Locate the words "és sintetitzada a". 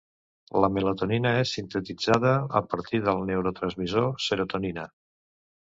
1.41-2.65